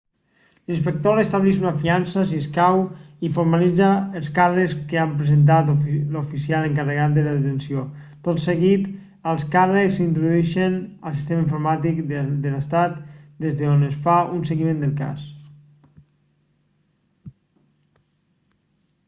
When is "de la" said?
7.17-7.33